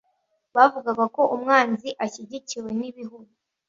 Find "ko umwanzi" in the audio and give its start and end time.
1.15-1.89